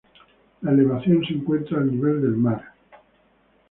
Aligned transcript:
La 0.63 0.71
elevación 0.71 1.23
se 1.23 1.33
encuentra 1.35 1.77
al 1.77 1.91
nivel 1.91 2.23
del 2.23 2.31
mar. 2.35 2.73